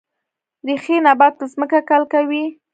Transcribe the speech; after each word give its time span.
ریښې 0.67 0.95
نبات 1.05 1.33
په 1.39 1.45
ځمکه 1.51 1.79
کلکوي 1.89 2.45